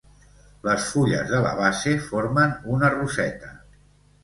Les 0.67 0.87
fulles 0.93 1.27
de 1.33 1.43
la 1.43 1.51
base 1.59 1.95
formen 2.07 2.57
una 2.79 2.93
roseta. 2.97 3.55